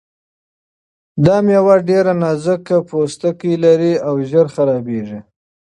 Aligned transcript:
دا 1.25 1.35
مېوه 1.45 1.75
ډېر 1.89 2.05
نازک 2.21 2.65
پوستکی 2.87 3.53
لري 3.63 3.93
او 4.07 4.13
ژر 4.29 4.47
خرابیږي. 4.53 5.19